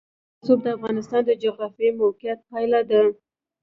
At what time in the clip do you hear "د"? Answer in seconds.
0.63-0.67, 1.25-1.31